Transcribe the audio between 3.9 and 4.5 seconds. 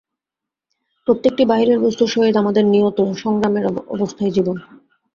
অবস্থাই